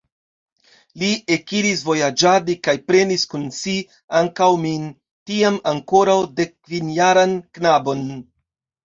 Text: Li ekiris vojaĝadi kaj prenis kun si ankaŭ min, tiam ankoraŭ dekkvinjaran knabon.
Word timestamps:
Li 1.01 1.07
ekiris 1.33 1.83
vojaĝadi 1.89 2.55
kaj 2.67 2.73
prenis 2.91 3.25
kun 3.33 3.43
si 3.57 3.73
ankaŭ 4.21 4.47
min, 4.63 4.87
tiam 5.33 5.61
ankoraŭ 5.73 6.17
dekkvinjaran 6.41 7.37
knabon. 7.59 8.03